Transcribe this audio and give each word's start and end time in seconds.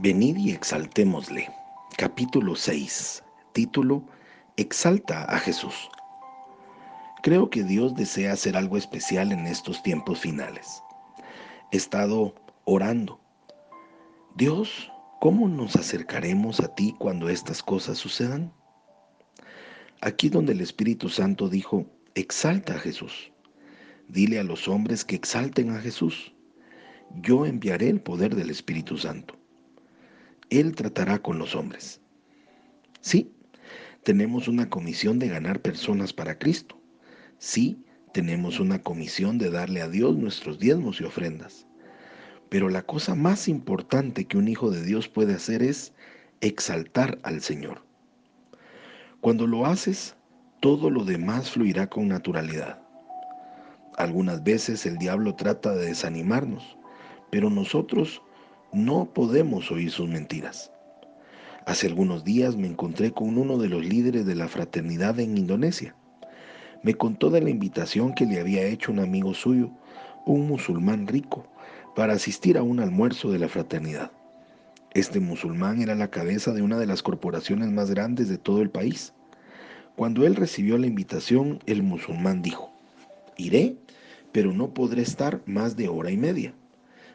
Venid 0.00 0.36
y 0.36 0.52
exaltémosle. 0.52 1.48
Capítulo 1.96 2.54
6. 2.54 3.24
Título 3.52 4.04
Exalta 4.56 5.24
a 5.24 5.40
Jesús. 5.40 5.74
Creo 7.24 7.50
que 7.50 7.64
Dios 7.64 7.96
desea 7.96 8.34
hacer 8.34 8.56
algo 8.56 8.76
especial 8.76 9.32
en 9.32 9.48
estos 9.48 9.82
tiempos 9.82 10.20
finales. 10.20 10.84
He 11.72 11.78
estado 11.78 12.32
orando. 12.64 13.18
Dios, 14.36 14.88
¿cómo 15.20 15.48
nos 15.48 15.74
acercaremos 15.74 16.60
a 16.60 16.72
ti 16.76 16.94
cuando 17.00 17.28
estas 17.28 17.60
cosas 17.60 17.98
sucedan? 17.98 18.52
Aquí 20.00 20.28
donde 20.28 20.52
el 20.52 20.60
Espíritu 20.60 21.08
Santo 21.08 21.48
dijo, 21.48 21.86
exalta 22.14 22.76
a 22.76 22.78
Jesús. 22.78 23.32
Dile 24.06 24.38
a 24.38 24.44
los 24.44 24.68
hombres 24.68 25.04
que 25.04 25.16
exalten 25.16 25.70
a 25.70 25.80
Jesús. 25.80 26.32
Yo 27.16 27.46
enviaré 27.46 27.88
el 27.88 28.00
poder 28.00 28.36
del 28.36 28.50
Espíritu 28.50 28.96
Santo. 28.96 29.37
Él 30.50 30.74
tratará 30.74 31.18
con 31.18 31.38
los 31.38 31.54
hombres. 31.54 32.00
Sí, 33.00 33.32
tenemos 34.02 34.48
una 34.48 34.70
comisión 34.70 35.18
de 35.18 35.28
ganar 35.28 35.60
personas 35.60 36.12
para 36.12 36.38
Cristo. 36.38 36.80
Sí, 37.38 37.84
tenemos 38.12 38.58
una 38.58 38.82
comisión 38.82 39.38
de 39.38 39.50
darle 39.50 39.82
a 39.82 39.88
Dios 39.88 40.16
nuestros 40.16 40.58
diezmos 40.58 41.00
y 41.00 41.04
ofrendas. 41.04 41.66
Pero 42.48 42.70
la 42.70 42.82
cosa 42.82 43.14
más 43.14 43.48
importante 43.48 44.24
que 44.24 44.38
un 44.38 44.48
hijo 44.48 44.70
de 44.70 44.82
Dios 44.82 45.08
puede 45.08 45.34
hacer 45.34 45.62
es 45.62 45.92
exaltar 46.40 47.18
al 47.22 47.42
Señor. 47.42 47.82
Cuando 49.20 49.46
lo 49.46 49.66
haces, 49.66 50.16
todo 50.60 50.90
lo 50.90 51.04
demás 51.04 51.50
fluirá 51.50 51.88
con 51.88 52.08
naturalidad. 52.08 52.80
Algunas 53.96 54.42
veces 54.42 54.86
el 54.86 54.96
diablo 54.96 55.34
trata 55.34 55.74
de 55.74 55.86
desanimarnos, 55.86 56.78
pero 57.30 57.50
nosotros 57.50 58.22
no 58.72 59.06
podemos 59.14 59.70
oír 59.70 59.90
sus 59.90 60.08
mentiras. 60.08 60.70
Hace 61.64 61.86
algunos 61.86 62.24
días 62.24 62.56
me 62.56 62.66
encontré 62.66 63.12
con 63.12 63.38
uno 63.38 63.58
de 63.58 63.68
los 63.68 63.84
líderes 63.84 64.26
de 64.26 64.34
la 64.34 64.48
fraternidad 64.48 65.18
en 65.20 65.38
Indonesia. 65.38 65.94
Me 66.82 66.94
contó 66.94 67.30
de 67.30 67.40
la 67.40 67.50
invitación 67.50 68.14
que 68.14 68.26
le 68.26 68.40
había 68.40 68.64
hecho 68.64 68.92
un 68.92 69.00
amigo 69.00 69.34
suyo, 69.34 69.70
un 70.26 70.46
musulmán 70.46 71.06
rico, 71.06 71.46
para 71.96 72.12
asistir 72.12 72.58
a 72.58 72.62
un 72.62 72.80
almuerzo 72.80 73.30
de 73.30 73.38
la 73.38 73.48
fraternidad. 73.48 74.12
Este 74.94 75.20
musulmán 75.20 75.82
era 75.82 75.94
la 75.94 76.10
cabeza 76.10 76.52
de 76.52 76.62
una 76.62 76.78
de 76.78 76.86
las 76.86 77.02
corporaciones 77.02 77.70
más 77.70 77.90
grandes 77.90 78.28
de 78.28 78.38
todo 78.38 78.62
el 78.62 78.70
país. 78.70 79.12
Cuando 79.96 80.26
él 80.26 80.36
recibió 80.36 80.78
la 80.78 80.86
invitación, 80.86 81.58
el 81.66 81.82
musulmán 81.82 82.42
dijo, 82.42 82.72
iré, 83.36 83.76
pero 84.32 84.52
no 84.52 84.72
podré 84.74 85.02
estar 85.02 85.40
más 85.46 85.76
de 85.76 85.88
hora 85.88 86.10
y 86.10 86.16
media. 86.16 86.54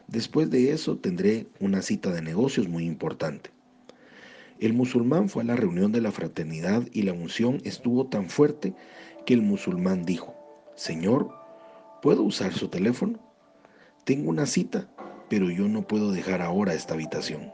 Después 0.08 0.50
de 0.50 0.72
eso 0.72 0.98
tendré 0.98 1.46
una 1.60 1.80
cita 1.80 2.12
de 2.12 2.20
negocios 2.20 2.68
muy 2.68 2.84
importante. 2.84 3.50
El 4.60 4.72
musulmán 4.72 5.28
fue 5.28 5.42
a 5.42 5.46
la 5.46 5.56
reunión 5.56 5.92
de 5.92 6.00
la 6.00 6.12
fraternidad 6.12 6.84
y 6.92 7.02
la 7.02 7.12
unción 7.12 7.60
estuvo 7.64 8.06
tan 8.06 8.28
fuerte 8.28 8.74
que 9.26 9.34
el 9.34 9.42
musulmán 9.42 10.04
dijo, 10.04 10.34
Señor, 10.76 11.30
¿puedo 12.02 12.22
usar 12.22 12.52
su 12.52 12.68
teléfono? 12.68 13.18
Tengo 14.04 14.30
una 14.30 14.46
cita, 14.46 14.88
pero 15.28 15.50
yo 15.50 15.68
no 15.68 15.86
puedo 15.86 16.12
dejar 16.12 16.42
ahora 16.42 16.74
esta 16.74 16.94
habitación. 16.94 17.52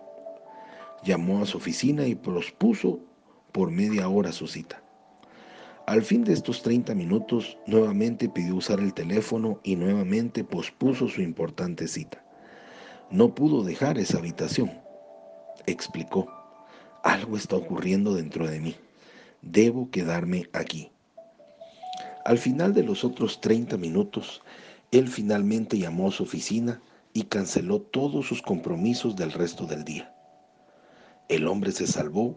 Llamó 1.05 1.43
a 1.43 1.47
su 1.47 1.59
oficina 1.59 2.07
y 2.07 2.15
pospuso 2.15 3.01
por 3.53 3.71
media 3.71 4.09
hora 4.09 4.33
su 4.33 4.47
cita. 4.47 4.83
Al 5.87 6.03
fin 6.03 6.25
de 6.25 6.33
estos 6.33 6.63
30 6.63 6.95
minutos, 6.95 7.59
nuevamente 7.67 8.29
pidió 8.29 8.57
usar 8.57 8.81
el 8.81 8.93
teléfono 8.93 9.61
y 9.63 9.77
nuevamente 9.77 10.45
pospuso 10.45 11.09
su 11.09 11.23
importante 11.23 11.89
cita. 11.89 12.23
No 13.11 13.35
pudo 13.35 13.65
dejar 13.65 13.99
esa 13.99 14.19
habitación. 14.19 14.71
Explicó, 15.67 16.29
algo 17.03 17.37
está 17.37 17.57
ocurriendo 17.57 18.15
dentro 18.15 18.49
de 18.49 18.61
mí. 18.61 18.77
Debo 19.43 19.91
quedarme 19.91 20.49
aquí. 20.53 20.93
Al 22.25 22.39
final 22.39 22.73
de 22.73 22.85
los 22.85 23.03
otros 23.03 23.41
30 23.41 23.77
minutos, 23.79 24.43
él 24.93 25.09
finalmente 25.09 25.77
llamó 25.77 26.09
a 26.09 26.13
su 26.13 26.23
oficina 26.23 26.81
y 27.13 27.25
canceló 27.25 27.81
todos 27.81 28.29
sus 28.29 28.43
compromisos 28.43 29.17
del 29.17 29.33
resto 29.33 29.67
del 29.67 29.83
día. 29.83 30.15
El 31.29 31.49
hombre 31.49 31.73
se 31.73 31.89
salvó 31.89 32.37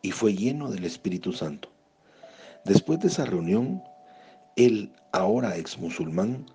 y 0.00 0.12
fue 0.12 0.34
lleno 0.34 0.70
del 0.70 0.86
Espíritu 0.86 1.34
Santo. 1.34 1.68
Después 2.64 2.98
de 3.00 3.08
esa 3.08 3.26
reunión, 3.26 3.82
el 4.56 4.90
ahora 5.12 5.58
ex 5.58 5.78
musulmán 5.78 6.46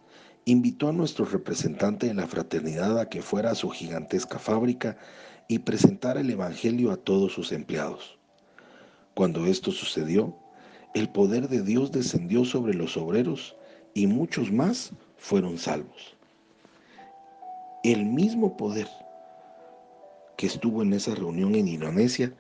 invitó 0.51 0.89
a 0.89 0.93
nuestro 0.93 1.25
representante 1.25 2.07
de 2.07 2.13
la 2.15 2.27
fraternidad 2.27 2.99
a 2.99 3.07
que 3.07 3.21
fuera 3.21 3.51
a 3.51 3.55
su 3.55 3.69
gigantesca 3.69 4.39
fábrica 4.39 4.97
y 5.47 5.59
presentara 5.59 6.21
el 6.21 6.29
Evangelio 6.29 6.91
a 6.91 6.97
todos 6.97 7.33
sus 7.33 7.51
empleados. 7.51 8.17
Cuando 9.13 9.45
esto 9.45 9.71
sucedió, 9.71 10.35
el 10.95 11.09
poder 11.09 11.49
de 11.49 11.61
Dios 11.61 11.91
descendió 11.91 12.45
sobre 12.45 12.73
los 12.73 12.97
obreros 12.97 13.55
y 13.93 14.07
muchos 14.07 14.51
más 14.51 14.91
fueron 15.17 15.57
salvos. 15.57 16.15
El 17.83 18.05
mismo 18.05 18.57
poder 18.57 18.87
que 20.35 20.47
estuvo 20.47 20.81
en 20.81 20.93
esa 20.93 21.13
reunión 21.13 21.53
en 21.55 21.67
Indonesia 21.67 22.33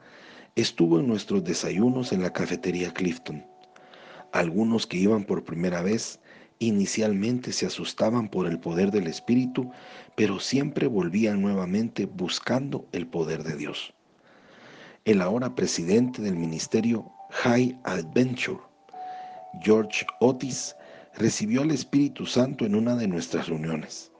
estuvo 0.55 0.99
en 0.99 1.07
nuestros 1.07 1.43
desayunos 1.43 2.11
en 2.11 2.23
la 2.23 2.33
cafetería 2.33 2.91
Clifton. 2.91 3.45
Algunos 4.31 4.87
que 4.87 4.97
iban 4.97 5.25
por 5.25 5.43
primera 5.43 5.81
vez 5.81 6.19
Inicialmente 6.61 7.53
se 7.53 7.65
asustaban 7.65 8.27
por 8.27 8.45
el 8.45 8.59
poder 8.59 8.91
del 8.91 9.07
Espíritu, 9.07 9.71
pero 10.15 10.41
siempre 10.41 10.87
volvían 10.87 11.41
nuevamente 11.41 12.05
buscando 12.05 12.85
el 12.91 13.07
poder 13.07 13.43
de 13.43 13.55
Dios. 13.55 13.93
El 15.05 15.21
ahora 15.21 15.55
presidente 15.55 16.21
del 16.21 16.35
ministerio 16.35 17.09
High 17.29 17.79
Adventure, 17.85 18.59
George 19.61 20.05
Otis, 20.19 20.75
recibió 21.15 21.61
al 21.61 21.71
Espíritu 21.71 22.25
Santo 22.25 22.65
en 22.65 22.75
una 22.75 22.97
de 22.97 23.07
nuestras 23.07 23.47
reuniones. 23.47 24.11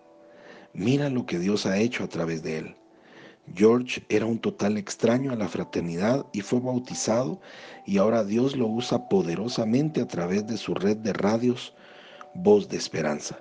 Mira 0.73 1.09
lo 1.09 1.25
que 1.25 1.39
Dios 1.39 1.65
ha 1.65 1.77
hecho 1.77 2.05
a 2.05 2.07
través 2.07 2.41
de 2.41 2.59
él. 2.59 2.75
George 3.53 4.05
era 4.07 4.25
un 4.25 4.39
total 4.39 4.77
extraño 4.77 5.33
a 5.33 5.35
la 5.35 5.49
fraternidad 5.49 6.25
y 6.31 6.39
fue 6.39 6.61
bautizado 6.61 7.41
y 7.85 7.97
ahora 7.97 8.23
Dios 8.23 8.55
lo 8.55 8.67
usa 8.67 9.09
poderosamente 9.09 9.99
a 9.99 10.07
través 10.07 10.47
de 10.47 10.55
su 10.55 10.73
red 10.73 10.95
de 10.97 11.11
radios 11.11 11.73
Voz 12.35 12.69
de 12.69 12.77
Esperanza. 12.77 13.39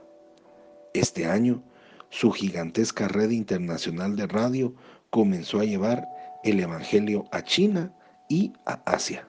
Este 0.94 1.26
año, 1.26 1.62
su 2.10 2.32
gigantesca 2.32 3.06
red 3.06 3.30
internacional 3.30 4.16
de 4.16 4.26
radio 4.26 4.74
comenzó 5.10 5.60
a 5.60 5.64
llevar 5.64 6.08
el 6.42 6.58
Evangelio 6.58 7.26
a 7.30 7.42
China 7.42 7.92
y 8.28 8.52
a 8.64 8.80
Asia. 8.86 9.28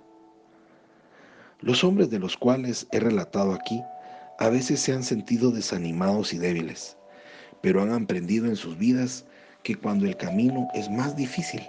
Los 1.60 1.84
hombres 1.84 2.10
de 2.10 2.20
los 2.20 2.38
cuales 2.38 2.88
he 2.92 3.00
relatado 3.00 3.54
aquí 3.54 3.84
a 4.40 4.48
veces 4.50 4.80
se 4.80 4.94
han 4.94 5.04
sentido 5.04 5.52
desanimados 5.52 6.34
y 6.34 6.38
débiles, 6.38 6.98
pero 7.62 7.82
han 7.82 7.92
aprendido 7.92 8.46
en 8.46 8.56
sus 8.56 8.78
vidas 8.78 9.26
que 9.64 9.76
cuando 9.76 10.06
el 10.06 10.16
camino 10.16 10.70
es 10.74 10.90
más 10.90 11.18
difícil, 11.18 11.62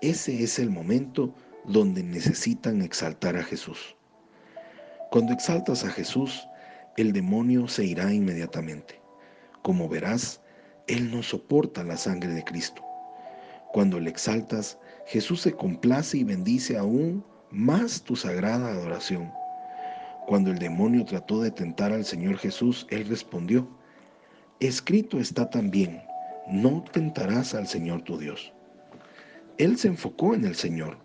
ese 0.00 0.42
es 0.42 0.60
el 0.60 0.70
momento 0.70 1.34
donde 1.64 2.04
necesitan 2.04 2.80
exaltar 2.80 3.36
a 3.36 3.42
Jesús. 3.42 3.96
Cuando 5.10 5.32
exaltas 5.32 5.84
a 5.84 5.90
Jesús, 5.90 6.46
el 6.96 7.12
demonio 7.12 7.68
se 7.68 7.84
irá 7.84 8.12
inmediatamente. 8.12 9.00
Como 9.62 9.88
verás, 9.88 10.40
Él 10.86 11.10
no 11.10 11.22
soporta 11.22 11.82
la 11.82 11.96
sangre 11.96 12.30
de 12.30 12.44
Cristo. 12.44 12.82
Cuando 13.72 13.98
le 13.98 14.10
exaltas, 14.10 14.78
Jesús 15.06 15.40
se 15.40 15.52
complace 15.52 16.18
y 16.18 16.24
bendice 16.24 16.78
aún 16.78 17.24
más 17.50 18.02
tu 18.02 18.16
sagrada 18.16 18.68
adoración. 18.68 19.32
Cuando 20.26 20.50
el 20.50 20.58
demonio 20.58 21.04
trató 21.04 21.40
de 21.40 21.50
tentar 21.50 21.92
al 21.92 22.04
Señor 22.04 22.38
Jesús, 22.38 22.86
Él 22.90 23.06
respondió, 23.08 23.68
Escrito 24.60 25.18
está 25.18 25.50
también, 25.50 26.02
no 26.46 26.84
tentarás 26.92 27.54
al 27.54 27.66
Señor 27.66 28.02
tu 28.02 28.18
Dios. 28.18 28.52
Él 29.58 29.76
se 29.76 29.88
enfocó 29.88 30.34
en 30.34 30.44
el 30.44 30.54
Señor, 30.54 30.98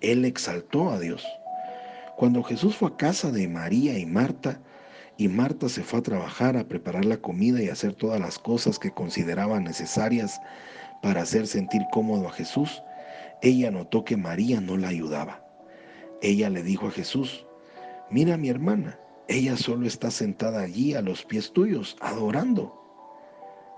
Él 0.00 0.24
exaltó 0.24 0.90
a 0.90 0.98
Dios. 0.98 1.24
Cuando 2.16 2.42
Jesús 2.42 2.76
fue 2.76 2.88
a 2.88 2.96
casa 2.96 3.30
de 3.30 3.46
María 3.46 3.98
y 3.98 4.06
Marta, 4.06 4.60
y 5.18 5.28
Marta 5.28 5.68
se 5.68 5.82
fue 5.82 6.00
a 6.00 6.02
trabajar, 6.02 6.56
a 6.56 6.64
preparar 6.64 7.04
la 7.04 7.16
comida 7.16 7.62
y 7.62 7.68
a 7.68 7.72
hacer 7.72 7.94
todas 7.94 8.20
las 8.20 8.38
cosas 8.38 8.78
que 8.78 8.90
consideraba 8.90 9.60
necesarias 9.60 10.40
para 11.02 11.22
hacer 11.22 11.46
sentir 11.46 11.82
cómodo 11.90 12.28
a 12.28 12.32
Jesús, 12.32 12.82
ella 13.42 13.70
notó 13.70 14.04
que 14.04 14.16
María 14.16 14.60
no 14.60 14.76
la 14.76 14.88
ayudaba. 14.88 15.42
Ella 16.22 16.50
le 16.50 16.62
dijo 16.62 16.88
a 16.88 16.90
Jesús, 16.90 17.46
mira 18.10 18.36
mi 18.36 18.48
hermana, 18.48 18.98
ella 19.28 19.56
solo 19.56 19.86
está 19.86 20.10
sentada 20.10 20.62
allí 20.62 20.94
a 20.94 21.02
los 21.02 21.24
pies 21.24 21.52
tuyos, 21.52 21.96
adorando. 22.00 22.74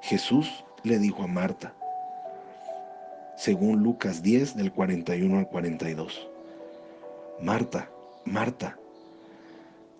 Jesús 0.03 0.65
le 0.85 0.99
dijo 0.99 1.23
a 1.23 1.27
Marta, 1.27 1.75
según 3.37 3.83
Lucas 3.83 4.23
10 4.23 4.57
del 4.57 4.73
41 4.73 5.39
al 5.39 5.49
42, 5.49 6.29
Marta, 7.41 7.91
Marta, 8.25 8.79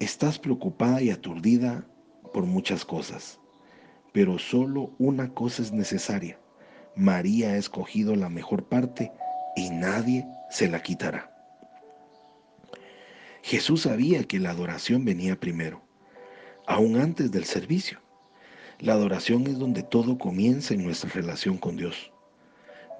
Estás 0.01 0.39
preocupada 0.39 1.03
y 1.03 1.11
aturdida 1.11 1.85
por 2.33 2.45
muchas 2.45 2.85
cosas, 2.85 3.41
pero 4.13 4.39
solo 4.39 4.93
una 4.99 5.35
cosa 5.35 5.61
es 5.61 5.73
necesaria. 5.73 6.39
María 6.95 7.51
ha 7.51 7.57
escogido 7.57 8.15
la 8.15 8.29
mejor 8.29 8.69
parte 8.69 9.11
y 9.57 9.71
nadie 9.71 10.25
se 10.51 10.69
la 10.69 10.81
quitará. 10.85 11.35
Jesús 13.43 13.83
sabía 13.83 14.23
que 14.23 14.39
la 14.39 14.51
adoración 14.51 15.05
venía 15.05 15.41
primero, 15.41 15.83
aún 16.69 17.01
antes 17.01 17.33
del 17.33 17.45
servicio. 17.45 17.99
La 18.79 18.93
adoración 18.93 19.49
es 19.49 19.59
donde 19.59 19.83
todo 19.83 20.17
comienza 20.17 20.75
en 20.75 20.85
nuestra 20.85 21.11
relación 21.11 21.59
con 21.59 21.77
Dios. 21.77 22.13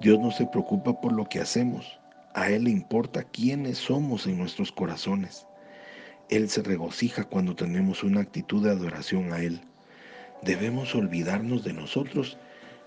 Dios 0.01 0.19
no 0.19 0.31
se 0.31 0.47
preocupa 0.47 0.99
por 0.99 1.13
lo 1.13 1.29
que 1.29 1.39
hacemos, 1.39 1.97
a 2.33 2.49
Él 2.49 2.65
le 2.65 2.71
importa 2.71 3.23
quiénes 3.23 3.77
somos 3.77 4.27
en 4.27 4.37
nuestros 4.37 4.69
corazones. 4.71 5.45
Él 6.29 6.49
se 6.49 6.61
regocija 6.61 7.23
cuando 7.23 7.55
tenemos 7.55 8.03
una 8.03 8.21
actitud 8.21 8.63
de 8.63 8.71
adoración 8.71 9.33
a 9.33 9.41
Él. 9.41 9.61
Debemos 10.43 10.93
olvidarnos 10.93 11.63
de 11.63 11.73
nosotros 11.73 12.37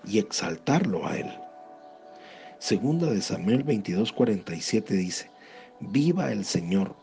y 0.07 0.19
exaltarlo 0.19 1.05
a 1.05 1.17
Él. 1.17 1.29
Segunda 2.59 3.11
de 3.11 3.21
Samuel 3.21 3.65
22:47 3.65 4.85
dice, 4.95 5.29
Viva 5.81 6.31
el 6.31 6.45
Señor, 6.45 6.95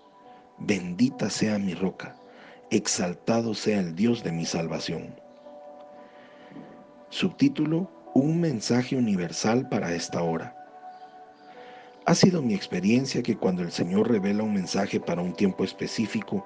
bendita 0.59 1.29
sea 1.29 1.59
mi 1.59 1.75
roca, 1.75 2.17
exaltado 2.71 3.53
sea 3.53 3.81
el 3.81 3.95
Dios 3.95 4.25
de 4.25 4.33
mi 4.33 4.47
salvación. 4.47 5.15
Subtítulo, 7.11 7.91
Un 8.15 8.41
mensaje 8.41 8.97
universal 8.97 9.69
para 9.69 9.95
esta 9.95 10.23
hora. 10.23 10.60
Ha 12.11 12.15
sido 12.17 12.43
mi 12.43 12.55
experiencia 12.55 13.23
que 13.23 13.37
cuando 13.37 13.63
el 13.63 13.71
Señor 13.71 14.11
revela 14.11 14.43
un 14.43 14.53
mensaje 14.53 14.99
para 14.99 15.23
un 15.23 15.33
tiempo 15.33 15.63
específico, 15.63 16.45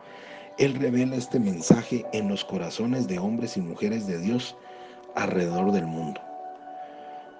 Él 0.59 0.75
revela 0.75 1.17
este 1.17 1.41
mensaje 1.41 2.05
en 2.13 2.29
los 2.29 2.45
corazones 2.45 3.09
de 3.09 3.19
hombres 3.19 3.57
y 3.57 3.63
mujeres 3.63 4.07
de 4.07 4.19
Dios 4.19 4.59
alrededor 5.15 5.73
del 5.73 5.87
mundo. 5.87 6.21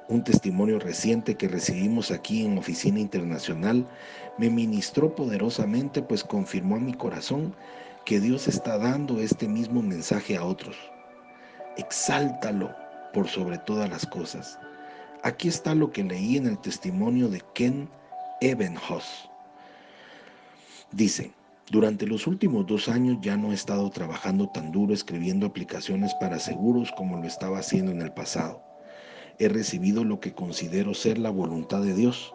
Un 0.09 0.25
testimonio 0.25 0.79
reciente 0.79 1.35
que 1.35 1.49
recibimos 1.49 2.11
aquí 2.11 2.47
en 2.47 2.57
Oficina 2.57 2.99
Internacional 2.99 3.87
me 4.39 4.49
ministró 4.49 5.15
poderosamente 5.15 6.01
pues 6.01 6.25
confirmó 6.25 6.77
a 6.77 6.81
mi 6.81 6.95
corazón 6.95 7.55
que 8.07 8.21
Dios 8.21 8.49
está 8.49 8.79
dando 8.79 9.21
este 9.21 9.47
mismo 9.47 9.83
mensaje 9.83 10.39
a 10.39 10.45
otros. 10.45 10.79
Exáltalo 11.77 12.75
por 13.13 13.29
sobre 13.29 13.59
todas 13.59 13.91
las 13.91 14.07
cosas. 14.07 14.59
Aquí 15.25 15.49
está 15.49 15.75
lo 15.75 15.91
que 15.93 16.03
leí 16.03 16.39
en 16.39 16.47
el 16.47 16.59
testimonio 16.59 17.29
de 17.29 17.43
Ken 17.53 17.87
Ebenhoss. 18.41 19.29
Dice, 20.93 21.33
durante 21.71 22.07
los 22.07 22.27
últimos 22.27 22.67
dos 22.67 22.89
años 22.89 23.19
ya 23.23 23.37
no 23.37 23.53
he 23.53 23.55
estado 23.55 23.89
trabajando 23.91 24.49
tan 24.49 24.71
duro 24.73 24.95
escribiendo 24.95 25.47
aplicaciones 25.47 26.15
para 26.21 26.39
seguros 26.39 26.93
como 26.93 27.17
lo 27.17 27.25
estaba 27.25 27.59
haciendo 27.59 27.91
en 27.91 28.03
el 28.03 28.13
pasado 28.13 28.63
he 29.39 29.49
recibido 29.49 30.05
lo 30.05 30.21
que 30.21 30.33
considero 30.33 30.95
ser 30.95 31.19
la 31.19 31.31
voluntad 31.31 31.83
de 31.83 31.95
Dios, 31.95 32.35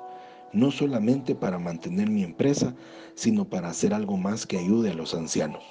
no 0.51 0.72
solamente 0.72 1.36
para 1.36 1.60
mantener 1.60 2.10
mi 2.10 2.24
empresa, 2.24 2.74
sino 3.16 3.45
para 3.45 3.69
hacer 3.69 3.94
algo 3.94 4.18
más 4.18 4.45
que 4.45 4.57
ayude 4.57 4.92
a 4.92 4.95
los 4.95 5.13
ancianos. 5.13 5.63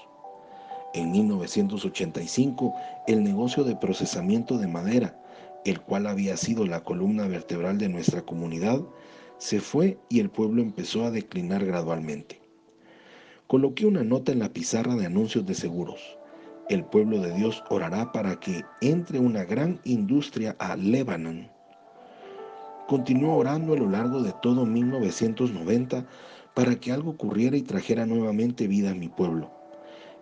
En 0.94 1.10
1985, 1.12 2.74
el 3.06 3.22
negocio 3.22 3.64
de 3.64 3.76
procesamiento 3.76 4.58
de 4.58 4.68
madera, 4.68 5.20
el 5.64 5.80
cual 5.80 6.06
había 6.06 6.36
sido 6.36 6.66
la 6.66 6.80
columna 6.80 7.26
vertebral 7.26 7.78
de 7.78 7.88
nuestra 7.88 8.22
comunidad, 8.22 8.80
se 9.38 9.60
fue 9.60 9.98
y 10.08 10.20
el 10.20 10.30
pueblo 10.30 10.62
empezó 10.62 11.04
a 11.04 11.10
declinar 11.10 11.64
gradualmente. 11.64 12.40
Coloqué 13.46 13.86
una 13.86 14.04
nota 14.04 14.32
en 14.32 14.40
la 14.40 14.52
pizarra 14.52 14.94
de 14.94 15.06
anuncios 15.06 15.46
de 15.46 15.54
seguros 15.54 16.18
el 16.68 16.84
pueblo 16.84 17.20
de 17.20 17.32
Dios 17.32 17.64
orará 17.70 18.12
para 18.12 18.38
que 18.38 18.62
entre 18.80 19.18
una 19.18 19.44
gran 19.44 19.80
industria 19.84 20.54
a 20.58 20.76
Lebanon. 20.76 21.48
Continuó 22.86 23.36
orando 23.36 23.72
a 23.72 23.76
lo 23.76 23.88
largo 23.88 24.22
de 24.22 24.34
todo 24.42 24.66
1990 24.66 26.06
para 26.54 26.78
que 26.78 26.92
algo 26.92 27.12
ocurriera 27.12 27.56
y 27.56 27.62
trajera 27.62 28.04
nuevamente 28.04 28.66
vida 28.66 28.90
a 28.90 28.94
mi 28.94 29.08
pueblo. 29.08 29.50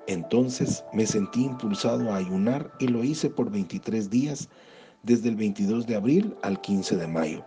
Entonces 0.07 0.85
me 0.93 1.07
sentí 1.07 1.45
impulsado 1.45 2.13
a 2.13 2.17
ayunar 2.17 2.71
y 2.79 2.87
lo 2.89 3.03
hice 3.03 3.29
por 3.29 3.51
23 3.51 4.09
días, 4.09 4.49
desde 5.03 5.29
el 5.29 5.37
22 5.37 5.87
de 5.87 5.97
abril 5.97 6.37
al 6.43 6.61
15 6.61 6.97
de 6.97 7.07
mayo. 7.07 7.45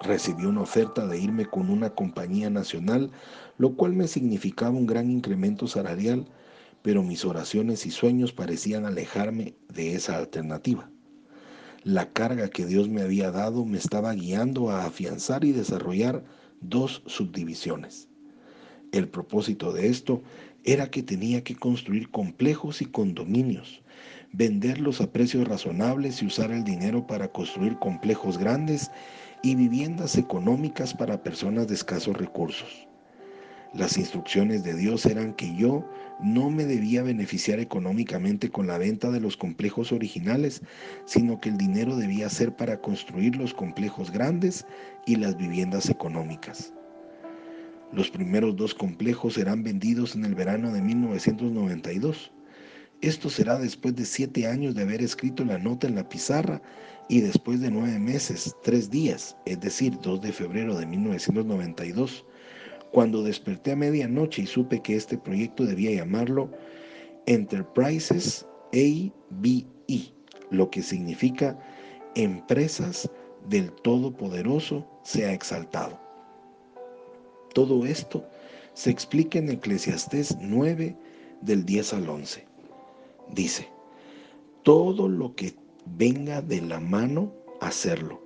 Recibí 0.00 0.44
una 0.46 0.62
oferta 0.62 1.06
de 1.06 1.18
irme 1.18 1.46
con 1.46 1.70
una 1.70 1.90
compañía 1.90 2.50
nacional, 2.50 3.10
lo 3.58 3.74
cual 3.76 3.92
me 3.92 4.08
significaba 4.08 4.70
un 4.70 4.86
gran 4.86 5.10
incremento 5.10 5.66
salarial 5.66 6.26
pero 6.82 7.02
mis 7.02 7.24
oraciones 7.24 7.84
y 7.86 7.90
sueños 7.90 8.32
parecían 8.32 8.86
alejarme 8.86 9.54
de 9.68 9.94
esa 9.94 10.16
alternativa. 10.16 10.90
La 11.82 12.12
carga 12.12 12.48
que 12.48 12.66
Dios 12.66 12.88
me 12.88 13.02
había 13.02 13.30
dado 13.30 13.64
me 13.64 13.78
estaba 13.78 14.12
guiando 14.12 14.70
a 14.70 14.86
afianzar 14.86 15.44
y 15.44 15.52
desarrollar 15.52 16.24
dos 16.60 17.02
subdivisiones. 17.06 18.08
El 18.92 19.08
propósito 19.08 19.72
de 19.72 19.88
esto 19.88 20.22
era 20.64 20.90
que 20.90 21.02
tenía 21.02 21.42
que 21.42 21.56
construir 21.56 22.10
complejos 22.10 22.82
y 22.82 22.86
condominios, 22.86 23.82
venderlos 24.32 25.00
a 25.00 25.10
precios 25.10 25.46
razonables 25.48 26.22
y 26.22 26.26
usar 26.26 26.50
el 26.52 26.64
dinero 26.64 27.06
para 27.06 27.28
construir 27.28 27.76
complejos 27.78 28.38
grandes 28.38 28.90
y 29.42 29.54
viviendas 29.54 30.16
económicas 30.16 30.94
para 30.94 31.22
personas 31.22 31.68
de 31.68 31.74
escasos 31.74 32.16
recursos. 32.16 32.86
Las 33.72 33.96
instrucciones 33.96 34.64
de 34.64 34.74
Dios 34.74 35.06
eran 35.06 35.32
que 35.34 35.54
yo 35.54 35.88
no 36.20 36.50
me 36.50 36.64
debía 36.64 37.04
beneficiar 37.04 37.60
económicamente 37.60 38.50
con 38.50 38.66
la 38.66 38.78
venta 38.78 39.10
de 39.10 39.20
los 39.20 39.36
complejos 39.36 39.92
originales, 39.92 40.62
sino 41.04 41.40
que 41.40 41.50
el 41.50 41.56
dinero 41.56 41.96
debía 41.96 42.28
ser 42.28 42.54
para 42.56 42.80
construir 42.80 43.36
los 43.36 43.54
complejos 43.54 44.10
grandes 44.10 44.66
y 45.06 45.16
las 45.16 45.36
viviendas 45.36 45.88
económicas. 45.88 46.72
Los 47.92 48.10
primeros 48.10 48.56
dos 48.56 48.74
complejos 48.74 49.34
serán 49.34 49.62
vendidos 49.62 50.16
en 50.16 50.24
el 50.24 50.34
verano 50.34 50.72
de 50.72 50.82
1992. 50.82 52.32
Esto 53.02 53.30
será 53.30 53.58
después 53.58 53.96
de 53.96 54.04
siete 54.04 54.46
años 54.46 54.74
de 54.74 54.82
haber 54.82 55.02
escrito 55.02 55.44
la 55.44 55.58
nota 55.58 55.86
en 55.86 55.94
la 55.94 56.08
pizarra 56.08 56.60
y 57.08 57.20
después 57.20 57.60
de 57.60 57.70
nueve 57.70 57.98
meses, 57.98 58.54
tres 58.62 58.90
días, 58.90 59.36
es 59.46 59.58
decir, 59.60 59.98
2 60.02 60.20
de 60.20 60.32
febrero 60.32 60.76
de 60.76 60.86
1992 60.86 62.26
cuando 62.92 63.22
desperté 63.22 63.72
a 63.72 63.76
medianoche 63.76 64.42
y 64.42 64.46
supe 64.46 64.82
que 64.82 64.96
este 64.96 65.16
proyecto 65.16 65.64
debía 65.64 65.92
llamarlo 65.92 66.50
Enterprises 67.26 68.46
ABE, 68.72 69.66
lo 70.50 70.70
que 70.70 70.82
significa 70.82 71.58
Empresas 72.16 73.10
del 73.48 73.72
Todopoderoso 73.82 74.86
sea 75.04 75.32
exaltado. 75.32 75.98
Todo 77.54 77.86
esto 77.86 78.28
se 78.74 78.90
explica 78.90 79.38
en 79.38 79.50
Eclesiastés 79.50 80.36
9 80.40 80.96
del 81.40 81.64
10 81.64 81.94
al 81.94 82.08
11. 82.08 82.49
Dice, 83.34 83.68
todo 84.62 85.08
lo 85.08 85.34
que 85.34 85.54
venga 85.86 86.42
de 86.42 86.60
la 86.60 86.80
mano, 86.80 87.32
hacerlo. 87.60 88.20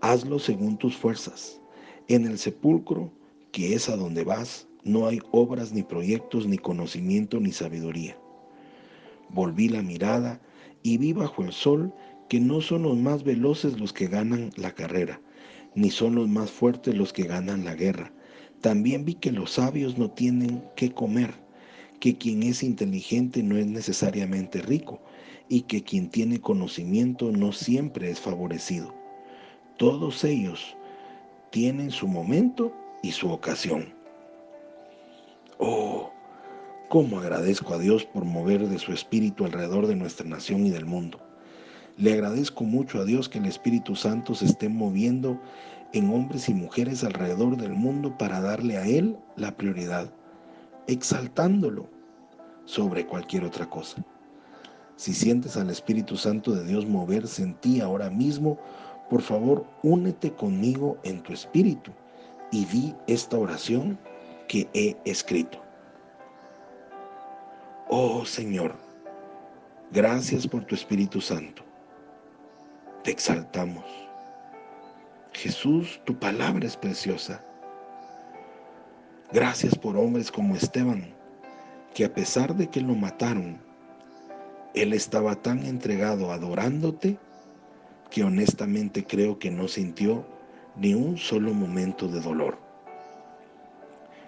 Hazlo 0.00 0.38
según 0.38 0.78
tus 0.78 0.96
fuerzas. 0.96 1.60
En 2.08 2.26
el 2.26 2.38
sepulcro 2.38 3.12
que 3.52 3.74
es 3.74 3.88
a 3.88 3.96
donde 3.96 4.24
vas, 4.24 4.66
no 4.84 5.06
hay 5.06 5.20
obras 5.30 5.72
ni 5.72 5.82
proyectos, 5.82 6.46
ni 6.46 6.56
conocimiento, 6.56 7.38
ni 7.40 7.52
sabiduría. 7.52 8.16
Volví 9.28 9.68
la 9.68 9.82
mirada 9.82 10.40
y 10.82 10.98
vi 10.98 11.12
bajo 11.12 11.42
el 11.42 11.52
sol 11.52 11.92
que 12.28 12.40
no 12.40 12.60
son 12.60 12.82
los 12.82 12.96
más 12.96 13.24
veloces 13.24 13.78
los 13.78 13.92
que 13.92 14.06
ganan 14.06 14.50
la 14.56 14.72
carrera, 14.72 15.20
ni 15.74 15.90
son 15.90 16.14
los 16.14 16.28
más 16.28 16.50
fuertes 16.50 16.94
los 16.94 17.12
que 17.12 17.24
ganan 17.24 17.64
la 17.64 17.74
guerra. 17.74 18.12
También 18.60 19.04
vi 19.04 19.14
que 19.14 19.32
los 19.32 19.52
sabios 19.52 19.98
no 19.98 20.10
tienen 20.10 20.62
que 20.76 20.92
comer, 20.92 21.34
que 22.00 22.16
quien 22.16 22.42
es 22.42 22.62
inteligente 22.62 23.42
no 23.42 23.56
es 23.56 23.66
necesariamente 23.66 24.60
rico, 24.62 25.00
y 25.48 25.62
que 25.62 25.82
quien 25.82 26.08
tiene 26.08 26.40
conocimiento 26.40 27.30
no 27.30 27.52
siempre 27.52 28.10
es 28.10 28.20
favorecido. 28.20 28.94
Todos 29.76 30.24
ellos 30.24 30.76
tienen 31.50 31.90
su 31.90 32.06
momento 32.06 32.72
y 33.02 33.12
su 33.12 33.30
ocasión. 33.30 33.92
Oh, 35.58 36.10
cómo 36.88 37.18
agradezco 37.18 37.74
a 37.74 37.78
Dios 37.78 38.04
por 38.04 38.24
mover 38.24 38.68
de 38.68 38.78
su 38.78 38.92
espíritu 38.92 39.44
alrededor 39.44 39.86
de 39.86 39.96
nuestra 39.96 40.26
nación 40.26 40.66
y 40.66 40.70
del 40.70 40.86
mundo. 40.86 41.20
Le 41.96 42.12
agradezco 42.12 42.64
mucho 42.64 43.00
a 43.00 43.04
Dios 43.04 43.28
que 43.28 43.38
el 43.38 43.46
Espíritu 43.46 43.94
Santo 43.94 44.34
se 44.34 44.46
esté 44.46 44.68
moviendo 44.68 45.38
en 45.92 46.08
hombres 46.10 46.48
y 46.48 46.54
mujeres 46.54 47.04
alrededor 47.04 47.56
del 47.56 47.72
mundo 47.72 48.16
para 48.16 48.40
darle 48.40 48.76
a 48.78 48.86
Él 48.86 49.18
la 49.36 49.56
prioridad, 49.56 50.10
exaltándolo 50.90 51.88
sobre 52.64 53.06
cualquier 53.06 53.44
otra 53.44 53.68
cosa. 53.68 54.04
Si 54.96 55.14
sientes 55.14 55.56
al 55.56 55.70
Espíritu 55.70 56.16
Santo 56.16 56.52
de 56.52 56.64
Dios 56.64 56.84
moverse 56.86 57.42
en 57.42 57.54
ti 57.54 57.80
ahora 57.80 58.10
mismo, 58.10 58.58
por 59.08 59.22
favor, 59.22 59.64
únete 59.82 60.32
conmigo 60.32 60.98
en 61.02 61.22
tu 61.22 61.32
espíritu 61.32 61.90
y 62.52 62.64
di 62.66 62.94
esta 63.06 63.38
oración 63.38 63.98
que 64.46 64.68
he 64.74 64.96
escrito. 65.04 65.58
Oh 67.88 68.24
Señor, 68.24 68.74
gracias 69.90 70.46
por 70.46 70.64
tu 70.64 70.74
Espíritu 70.74 71.20
Santo. 71.20 71.62
Te 73.02 73.10
exaltamos, 73.10 73.84
Jesús, 75.32 76.00
tu 76.04 76.14
palabra 76.18 76.66
es 76.66 76.76
preciosa. 76.76 77.42
Gracias 79.32 79.78
por 79.78 79.96
hombres 79.96 80.32
como 80.32 80.56
Esteban, 80.56 81.14
que 81.94 82.04
a 82.04 82.12
pesar 82.12 82.56
de 82.56 82.68
que 82.68 82.80
lo 82.80 82.96
mataron, 82.96 83.58
él 84.74 84.92
estaba 84.92 85.36
tan 85.36 85.64
entregado 85.64 86.32
adorándote 86.32 87.16
que 88.10 88.24
honestamente 88.24 89.04
creo 89.04 89.38
que 89.38 89.52
no 89.52 89.68
sintió 89.68 90.26
ni 90.76 90.94
un 90.94 91.16
solo 91.16 91.54
momento 91.54 92.08
de 92.08 92.20
dolor. 92.20 92.58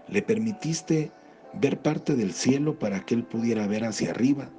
Le 0.07 0.23
permitiste 0.23 1.11
ver 1.53 1.79
parte 1.81 2.15
del 2.15 2.33
cielo 2.33 2.79
para 2.79 3.01
que 3.01 3.15
él 3.15 3.25
pudiera 3.25 3.67
ver 3.67 3.85
hacia 3.85 4.11
arriba 4.11 4.51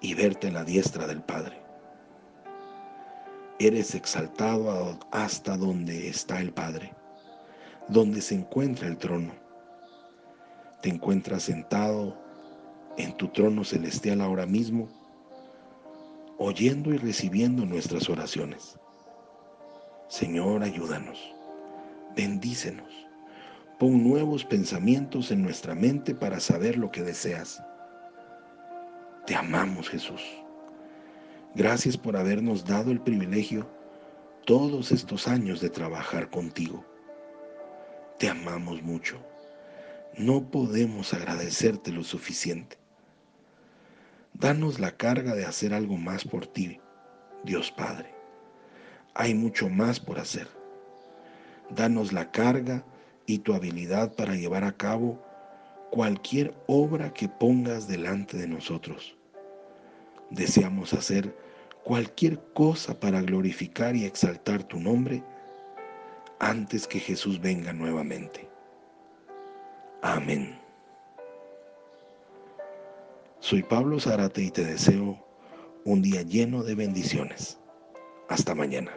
y 0.00 0.14
verte 0.14 0.46
en 0.46 0.54
la 0.54 0.62
diestra 0.62 1.08
del 1.08 1.22
Padre. 1.22 1.60
Eres 3.58 3.96
exaltado 3.96 4.98
hasta 5.10 5.56
donde 5.56 6.08
está 6.08 6.40
el 6.40 6.52
Padre, 6.52 6.92
donde 7.88 8.20
se 8.20 8.34
encuentra 8.34 8.88
el 8.88 8.96
trono. 8.96 9.32
Te 10.82 10.88
encuentras 10.88 11.44
sentado 11.44 12.16
en 12.96 13.16
tu 13.16 13.28
trono 13.28 13.64
celestial 13.64 14.20
ahora 14.20 14.46
mismo, 14.46 14.88
oyendo 16.38 16.92
y 16.92 16.98
recibiendo 16.98 17.64
nuestras 17.64 18.08
oraciones. 18.08 18.78
Señor, 20.08 20.62
ayúdanos, 20.62 21.18
bendícenos, 22.14 22.90
pon 23.78 24.02
nuevos 24.02 24.44
pensamientos 24.44 25.30
en 25.30 25.42
nuestra 25.42 25.74
mente 25.74 26.14
para 26.14 26.40
saber 26.40 26.76
lo 26.76 26.90
que 26.90 27.02
deseas. 27.02 27.62
Te 29.26 29.34
amamos, 29.34 29.88
Jesús. 29.88 30.20
Gracias 31.54 31.96
por 31.96 32.16
habernos 32.16 32.64
dado 32.64 32.90
el 32.90 33.00
privilegio 33.00 33.66
todos 34.44 34.90
estos 34.90 35.28
años 35.28 35.60
de 35.60 35.70
trabajar 35.70 36.28
contigo. 36.28 36.84
Te 38.18 38.28
amamos 38.28 38.82
mucho. 38.82 39.18
No 40.16 40.50
podemos 40.50 41.14
agradecerte 41.14 41.90
lo 41.90 42.04
suficiente. 42.04 42.76
Danos 44.34 44.80
la 44.80 44.92
carga 44.96 45.34
de 45.34 45.44
hacer 45.44 45.74
algo 45.74 45.96
más 45.96 46.24
por 46.24 46.46
ti, 46.46 46.80
Dios 47.44 47.70
Padre. 47.72 48.14
Hay 49.14 49.34
mucho 49.34 49.68
más 49.68 50.00
por 50.00 50.18
hacer. 50.18 50.48
Danos 51.70 52.12
la 52.12 52.30
carga 52.30 52.84
y 53.26 53.38
tu 53.38 53.54
habilidad 53.54 54.14
para 54.14 54.34
llevar 54.34 54.64
a 54.64 54.72
cabo 54.72 55.22
cualquier 55.90 56.54
obra 56.66 57.12
que 57.12 57.28
pongas 57.28 57.88
delante 57.88 58.36
de 58.36 58.48
nosotros. 58.48 59.16
Deseamos 60.30 60.94
hacer 60.94 61.36
cualquier 61.84 62.38
cosa 62.54 62.98
para 62.98 63.20
glorificar 63.20 63.96
y 63.96 64.04
exaltar 64.04 64.64
tu 64.64 64.80
nombre 64.80 65.22
antes 66.42 66.88
que 66.88 66.98
Jesús 66.98 67.40
venga 67.40 67.72
nuevamente. 67.72 68.48
Amén. 70.02 70.58
Soy 73.38 73.62
Pablo 73.62 74.00
Zárate 74.00 74.42
y 74.42 74.50
te 74.50 74.64
deseo 74.64 75.24
un 75.84 76.02
día 76.02 76.22
lleno 76.22 76.64
de 76.64 76.74
bendiciones. 76.74 77.58
Hasta 78.28 78.54
mañana. 78.54 78.92